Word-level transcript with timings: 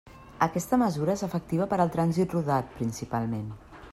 Aquesta 0.45 0.79
mesura 0.83 1.13
és 1.19 1.23
efectiva 1.27 1.69
per 1.75 1.79
al 1.85 1.93
trànsit 1.97 2.35
rodat 2.37 2.75
principalment. 2.81 3.49